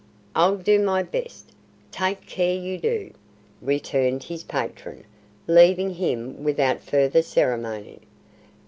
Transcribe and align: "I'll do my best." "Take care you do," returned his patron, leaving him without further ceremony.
"I'll 0.33 0.57
do 0.57 0.79
my 0.79 1.03
best." 1.03 1.51
"Take 1.91 2.25
care 2.25 2.55
you 2.55 2.79
do," 2.79 3.13
returned 3.61 4.23
his 4.23 4.43
patron, 4.43 5.03
leaving 5.45 5.91
him 5.91 6.43
without 6.43 6.81
further 6.81 7.21
ceremony. 7.21 7.99